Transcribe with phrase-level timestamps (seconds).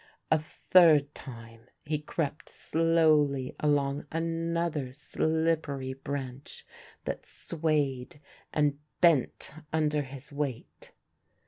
[0.31, 6.65] A third time he crept slowly along another slippery branch
[7.05, 8.19] that swayed
[8.51, 10.91] and bent under his weight.